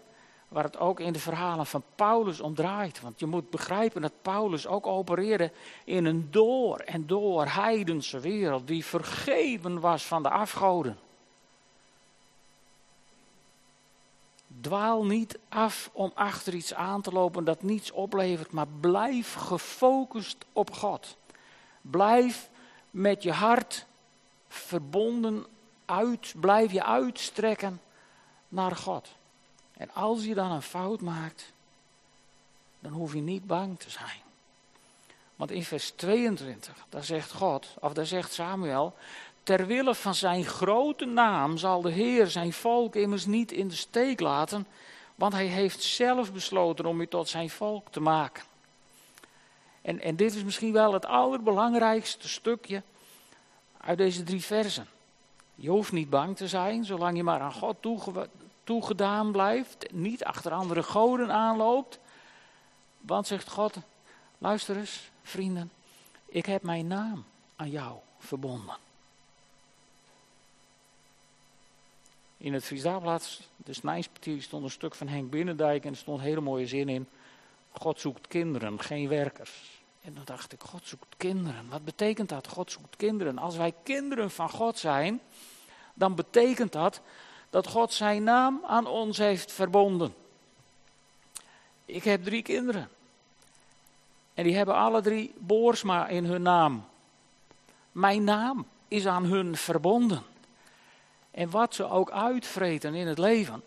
[0.48, 3.02] waar het ook in de verhalen van Paulus om draait.
[3.02, 5.52] Want je moet begrijpen dat Paulus ook opereerde
[5.86, 10.98] in een door en door heidense wereld die vergeven was van de afgoden.
[14.62, 20.46] Dwaal niet af om achter iets aan te lopen dat niets oplevert, maar blijf gefocust
[20.54, 21.18] op God.
[21.82, 22.50] Blijf
[22.92, 23.86] met je hart
[24.48, 25.46] verbonden
[25.86, 27.82] uit, blijf je uitstrekken
[28.48, 29.08] naar God.
[29.74, 31.52] En als je dan een fout maakt,
[32.80, 34.22] dan hoef je niet bang te zijn.
[35.36, 38.96] Want in vers 22, daar zegt God, of daar zegt Samuel,
[39.50, 43.76] ter wille van zijn grote naam zal de Heer zijn volk immers niet in de
[43.76, 44.68] steek laten,
[45.16, 48.44] want hij heeft zelf besloten om u tot zijn volk te maken.
[49.82, 52.84] En, en dit is misschien wel het allerbelangrijkste stukje
[53.78, 54.88] uit deze drie versen.
[55.56, 57.76] Je hoeft niet bang te zijn, zolang je maar aan God
[58.64, 62.00] toegedaan blijft, niet achter andere goden aanloopt.
[62.98, 63.76] Want zegt God,
[64.38, 65.72] luister eens, vrienden,
[66.26, 68.88] ik heb mijn naam aan jou verbonden.
[72.42, 72.84] In het Fries
[73.56, 76.90] de Snijspartier, stond een stuk van Henk Binnendijk en er stond een hele mooie zin
[76.90, 77.08] in.
[77.72, 79.82] God zoekt kinderen, geen werkers.
[80.02, 81.70] En dan dacht ik, God zoekt kinderen.
[81.70, 82.48] Wat betekent dat?
[82.48, 83.38] God zoekt kinderen.
[83.38, 85.22] Als wij kinderen van God zijn,
[85.94, 87.02] dan betekent dat
[87.50, 90.14] dat God zijn naam aan ons heeft verbonden.
[91.86, 92.90] Ik heb drie kinderen.
[94.34, 96.86] En die hebben alle drie Boersma in hun naam.
[97.92, 100.24] Mijn naam is aan hun verbonden.
[101.32, 103.64] En wat ze ook uitvreten in het leven,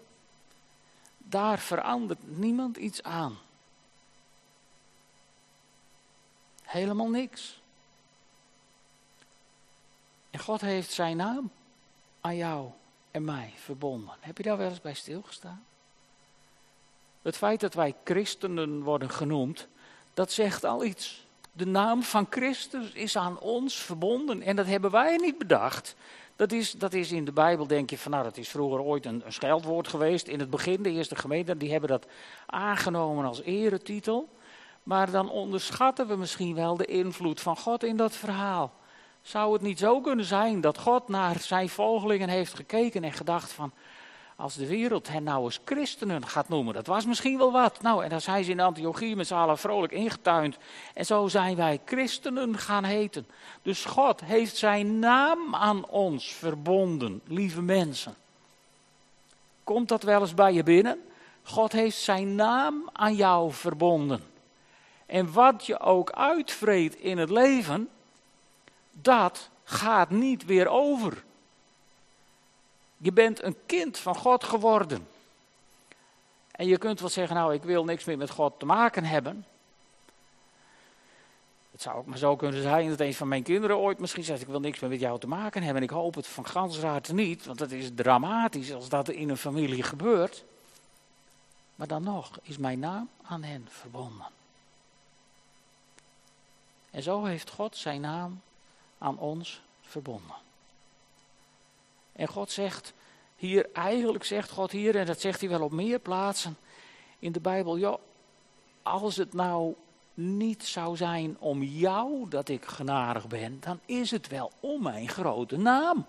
[1.19, 3.39] daar verandert niemand iets aan.
[6.63, 7.61] Helemaal niks.
[10.31, 11.51] En God heeft zijn naam
[12.21, 12.71] aan jou
[13.11, 14.15] en mij verbonden.
[14.21, 15.65] Heb je daar wel eens bij stilgestaan?
[17.23, 19.69] Het feit dat wij christenen worden genoemd,
[20.15, 21.27] dat zegt al iets.
[21.53, 25.95] De naam van Christus is aan ons verbonden en dat hebben wij niet bedacht.
[26.43, 29.07] Dat is, dat is in de Bijbel, denk je van nou, dat is vroeger ooit
[29.07, 30.29] een, een scheldwoord geweest.
[30.29, 32.07] In het begin, de eerste gemeenten, die hebben dat
[32.47, 34.29] aangenomen als eretitel.
[34.83, 38.73] Maar dan onderschatten we misschien wel de invloed van God in dat verhaal.
[39.21, 43.53] Zou het niet zo kunnen zijn dat God naar zijn volgelingen heeft gekeken en gedacht
[43.53, 43.73] van,
[44.43, 47.83] als de wereld hen nou eens christenen gaat noemen, dat was misschien wel wat.
[47.83, 50.57] Nou, en dan zijn ze in Antiochie met z'n allen vrolijk ingetuind.
[50.95, 53.27] En zo zijn wij christenen gaan heten.
[53.63, 58.15] Dus God heeft zijn naam aan ons verbonden, lieve mensen.
[59.65, 60.99] Komt dat wel eens bij je binnen?
[61.43, 64.23] God heeft zijn naam aan jou verbonden.
[65.07, 67.89] En wat je ook uitvreet in het leven,
[68.93, 71.23] dat gaat niet weer over.
[73.03, 75.09] Je bent een kind van God geworden.
[76.51, 79.47] En je kunt wel zeggen, nou ik wil niks meer met God te maken hebben.
[81.71, 84.41] Het zou ook maar zo kunnen zijn dat een van mijn kinderen ooit misschien zegt,
[84.41, 85.83] ik wil niks meer met jou te maken hebben.
[85.83, 89.29] En ik hoop het van gans harte niet, want het is dramatisch als dat in
[89.29, 90.45] een familie gebeurt.
[91.75, 94.27] Maar dan nog is mijn naam aan hen verbonden.
[96.91, 98.41] En zo heeft God zijn naam
[98.99, 100.37] aan ons verbonden.
[102.13, 102.93] En God zegt
[103.37, 106.57] hier, eigenlijk zegt God hier, en dat zegt hij wel op meer plaatsen
[107.19, 107.99] in de Bijbel, joh,
[108.83, 109.75] als het nou
[110.15, 115.09] niet zou zijn om jou dat ik genadig ben, dan is het wel om mijn
[115.09, 116.07] grote naam.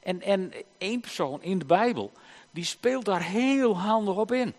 [0.00, 2.12] En, en één persoon in de Bijbel,
[2.50, 4.54] die speelt daar heel handig op in.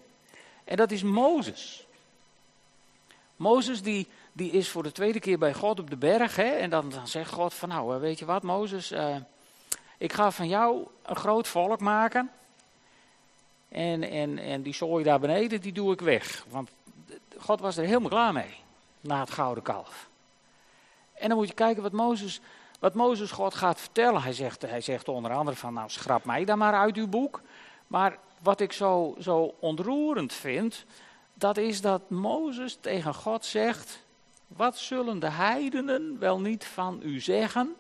[0.64, 1.86] En dat is Mozes.
[3.36, 6.36] Mozes die, die is voor de tweede keer bij God op de berg.
[6.36, 9.16] Hè, en dan, dan zegt God van nou, eh, weet je wat Mozes, uh,
[10.00, 12.32] ik ga van jou een groot volk maken.
[13.70, 16.46] En, en, en die zooi daar beneden, die doe ik weg.
[16.50, 16.70] Want
[17.38, 18.56] God was er helemaal klaar mee,
[19.02, 20.08] na het gouden kalf.
[21.14, 22.42] En dan moet je kijken wat Mozes,
[22.80, 24.22] wat Mozes God gaat vertellen.
[24.22, 27.42] Hij zegt, hij zegt onder andere van, nou schrap mij dan maar uit uw boek.
[27.88, 30.86] Maar wat ik zo, zo ontroerend vind,
[31.34, 34.00] dat is dat Mozes tegen God zegt,
[34.48, 37.76] wat zullen de heidenen wel niet van u zeggen?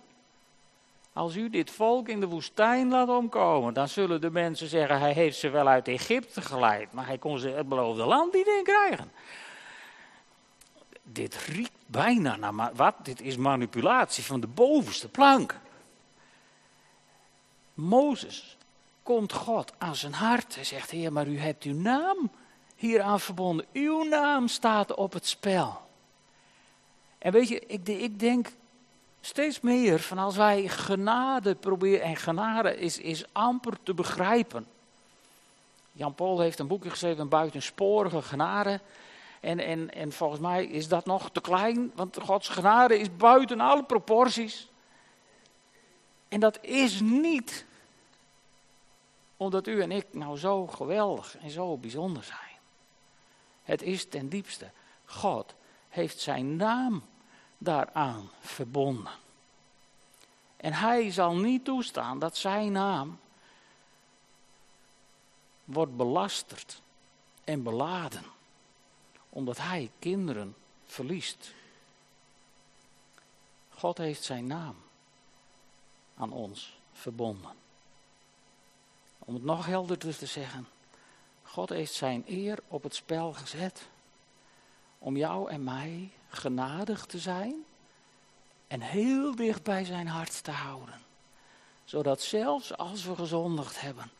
[1.13, 5.13] Als u dit volk in de woestijn laat omkomen, dan zullen de mensen zeggen, hij
[5.13, 8.63] heeft ze wel uit Egypte geleid, maar hij kon ze het beloofde land niet in
[8.63, 9.12] krijgen.
[11.04, 12.95] Dit riekt bijna naar, wat?
[13.04, 15.60] Dit is manipulatie van de bovenste plank.
[17.74, 18.58] Mozes
[19.04, 20.56] komt God aan zijn hart.
[20.56, 22.32] Hij zegt, heer, maar u hebt uw naam
[22.76, 23.65] hieraan verbonden.
[23.74, 25.82] Uw naam staat op het spel.
[27.17, 28.52] En weet je, ik, ik denk
[29.21, 34.67] steeds meer van als wij genade proberen, en genade is, is amper te begrijpen.
[35.91, 38.79] Jan Paul heeft een boekje geschreven, Buitensporige Genade.
[39.39, 43.60] En, en, en volgens mij is dat nog te klein, want Gods genade is buiten
[43.60, 44.67] alle proporties.
[46.27, 47.65] En dat is niet
[49.38, 52.58] omdat u en ik nou zo geweldig en zo bijzonder zijn.
[53.63, 54.69] Het is ten diepste,
[55.05, 55.53] God
[55.89, 57.03] heeft zijn naam
[57.60, 59.13] daaraan verbonden.
[60.58, 63.19] En hij zal niet toestaan dat zijn naam
[65.65, 66.82] wordt belasterd
[67.43, 68.24] en beladen,
[69.30, 71.54] omdat hij kinderen verliest.
[73.69, 74.76] God heeft zijn naam
[76.17, 77.52] aan ons verbonden.
[79.19, 80.67] Om het nog helderder te zeggen,
[81.43, 83.88] God heeft zijn eer op het spel gezet
[84.98, 87.56] om jou en mij genadig te zijn
[88.68, 91.02] en heel dicht bij zijn hart te houden.
[91.86, 94.12] Zodat zelfs als we gezondigd hebben,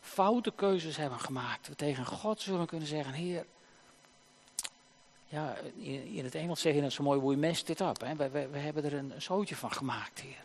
[0.00, 3.46] foute keuzes hebben gemaakt, we tegen God zullen kunnen zeggen, Heer,
[5.28, 8.00] ja, in, het Engels zeg je het zo mooi, we messed it up.
[8.00, 8.16] Hè?
[8.16, 10.44] We, we, we hebben er een zootje van gemaakt, Heer.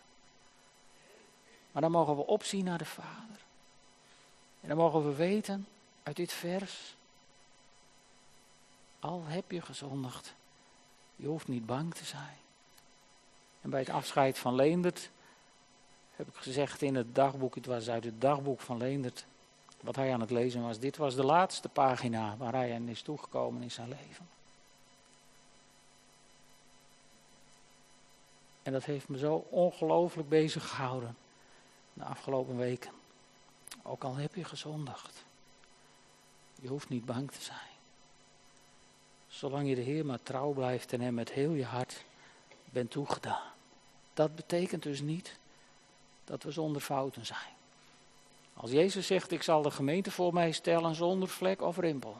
[1.72, 3.40] Maar dan mogen we opzien naar de Vader.
[4.62, 5.68] En dan mogen we weten
[6.04, 6.96] uit dit vers,
[9.00, 10.34] al heb je gezondigd,
[11.22, 12.38] je hoeft niet bang te zijn.
[13.62, 15.10] En bij het afscheid van Leendert
[16.16, 19.26] heb ik gezegd in het dagboek, het was uit het dagboek van Leendert,
[19.82, 20.80] wat hij aan het lezen was.
[20.80, 24.30] Dit was de laatste pagina waar hij aan is toegekomen in zijn leven.
[28.64, 31.16] En dat heeft me zo ongelooflijk bezig gehouden
[31.94, 32.92] de afgelopen weken.
[33.84, 35.24] Ook al heb je gezondigd.
[36.56, 37.71] Je hoeft niet bang te zijn.
[39.32, 42.04] Zolang je de Heer maar trouw blijft en hem met heel je hart
[42.66, 43.52] bent toegedaan.
[44.14, 45.38] Dat betekent dus niet
[46.24, 47.54] dat we zonder fouten zijn.
[48.54, 52.18] Als Jezus zegt, ik zal de gemeente voor mij stellen zonder vlek of rimpel.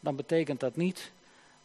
[0.00, 1.12] Dan betekent dat niet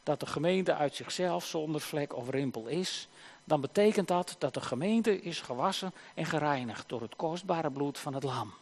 [0.04, 3.08] dat de gemeente uit zichzelf zonder vlek of rimpel is.
[3.44, 8.14] Dan betekent dat dat de gemeente is gewassen en gereinigd door het kostbare bloed van
[8.14, 8.54] het lam.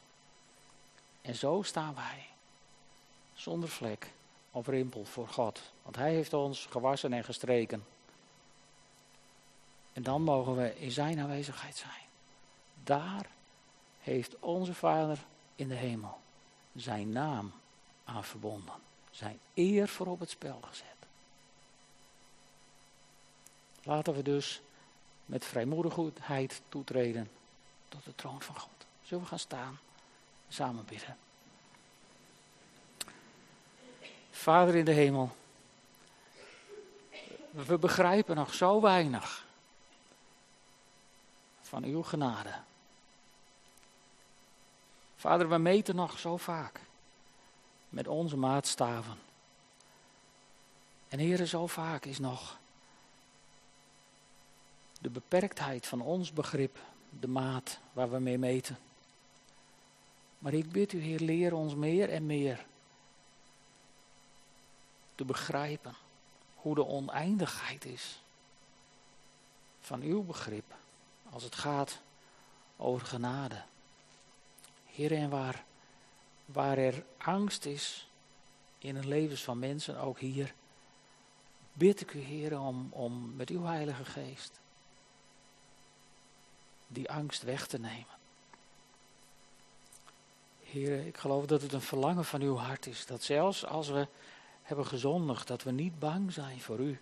[1.22, 2.26] En zo staan wij.
[3.36, 4.12] Zonder vlek
[4.58, 5.62] of rimpel voor God.
[5.84, 7.86] Want Hij heeft ons gewassen en gestreken.
[9.94, 12.06] En dan mogen we in Zijn aanwezigheid zijn.
[12.84, 13.30] Daar
[14.00, 15.18] heeft onze Vader
[15.56, 16.20] in de hemel
[16.76, 17.52] Zijn naam
[18.04, 18.74] aan verbonden.
[19.12, 20.86] Zijn eer voor op het spel gezet.
[23.84, 24.62] Laten we dus
[25.26, 27.30] met vrijmoedigheid toetreden
[27.90, 28.86] tot de troon van God.
[29.04, 29.80] Zullen we gaan staan?
[30.50, 31.27] Samen bidden.
[34.38, 35.36] Vader in de hemel,
[37.50, 39.46] We begrijpen nog zo weinig
[41.62, 42.54] van uw genade.
[45.16, 46.80] Vader, we meten nog zo vaak
[47.90, 49.18] met onze maatstaven.
[51.08, 52.58] En Heer, zo vaak is nog
[55.00, 56.78] de beperktheid van ons begrip
[57.20, 58.78] de maat waar we mee meten.
[60.40, 62.66] Maar ik bid u, Heer, leer ons meer en meer
[65.18, 65.96] te begrijpen
[66.56, 68.20] hoe de oneindigheid is
[69.82, 70.76] van uw begrip
[71.30, 72.00] als het gaat
[72.78, 73.62] over genade.
[74.86, 75.64] Heer, en waar,
[76.46, 78.08] waar er angst is
[78.78, 80.54] in het levens van mensen, ook hier,
[81.74, 84.60] bid ik u, Heer, om, om met uw Heilige Geest
[86.88, 88.16] die angst weg te nemen.
[90.64, 93.06] Heer, ik geloof dat het een verlangen van uw hart is.
[93.06, 94.08] Dat zelfs als we
[94.68, 97.00] hebben gezondigd, dat we niet bang zijn voor u.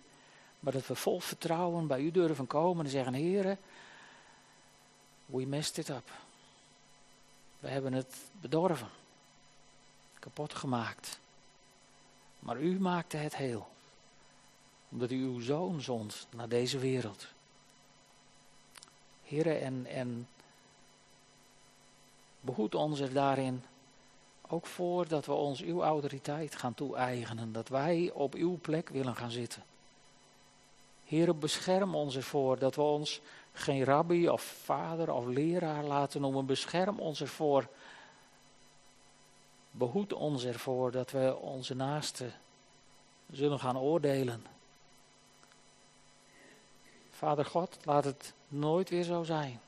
[0.60, 3.58] Maar dat we vol vertrouwen bij u durven komen en zeggen, Heer,
[5.26, 6.10] we messed it up.
[7.58, 8.88] We hebben het bedorven.
[10.18, 11.18] Kapot gemaakt.
[12.38, 13.68] Maar u maakte het heel.
[14.88, 17.26] Omdat u uw zoon zond naar deze wereld.
[19.24, 20.28] Heren, en, en
[22.40, 23.62] behoed ons er daarin
[24.48, 27.52] ook voor dat we ons uw autoriteit gaan toe-eigenen.
[27.52, 29.62] Dat wij op uw plek willen gaan zitten.
[31.04, 33.20] Heren, bescherm ons ervoor dat we ons
[33.52, 36.46] geen rabbi of vader of leraar laten noemen.
[36.46, 37.68] Bescherm ons ervoor.
[39.70, 42.34] Behoed ons ervoor dat we onze naasten
[43.30, 44.46] zullen gaan oordelen.
[47.10, 49.60] Vader God, laat het nooit weer zo zijn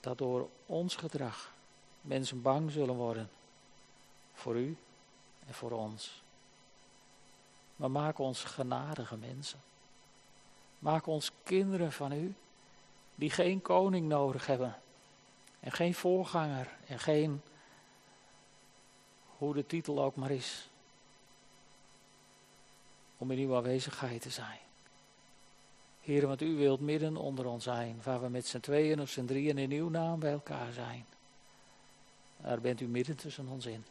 [0.00, 1.52] dat door ons gedrag
[2.00, 3.30] mensen bang zullen worden
[4.34, 4.76] voor u
[5.46, 6.22] en voor ons.
[7.76, 9.60] Maar maak ons genadige mensen.
[10.78, 12.34] Maak ons kinderen van u,
[13.14, 14.76] die geen koning nodig hebben.
[15.60, 17.42] En geen voorganger en geen,
[19.36, 20.68] hoe de titel ook maar is,
[23.18, 24.58] om in uw aanwezigheid te zijn.
[26.00, 29.24] Heer, want u wilt midden onder ons zijn, waar we met z'n tweeën of z'n
[29.24, 31.06] drieën in uw naam bij elkaar zijn.
[32.42, 33.84] Daar bent u midden tussen ons in.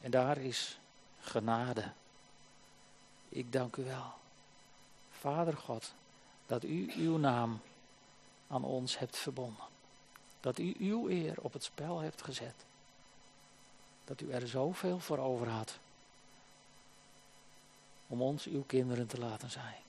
[0.00, 0.78] En daar is
[1.20, 1.92] genade.
[3.28, 4.12] Ik dank u wel.
[5.10, 5.92] Vader God,
[6.46, 7.60] dat u uw naam
[8.48, 9.64] aan ons hebt verbonden.
[10.40, 12.54] Dat u uw eer op het spel hebt gezet.
[14.04, 15.78] Dat u er zoveel voor over had.
[18.06, 19.82] Om ons uw kinderen te laten zijn.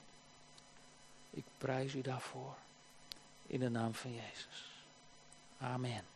[1.30, 2.54] Ik prijs u daarvoor.
[3.46, 4.70] In de naam van Jezus.
[5.58, 6.11] Amen.